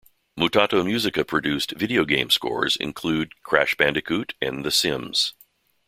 Mutato 0.35 0.81
Muzika-produced 0.83 1.77
video 1.77 2.05
game 2.05 2.31
scores 2.31 2.75
include 2.75 3.35
"Crash 3.43 3.75
Bandicoot" 3.75 4.33
and 4.41 4.65
"The 4.65 4.71
Sims". 4.71 5.35